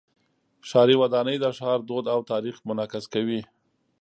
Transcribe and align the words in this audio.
ښاري 0.69 0.95
ودانۍ 1.01 1.37
د 1.39 1.45
ښار 1.57 1.79
دود 1.87 2.05
او 2.13 2.19
تاریخ 2.31 2.55
منعکس 2.67 3.05
کوي. 3.13 3.41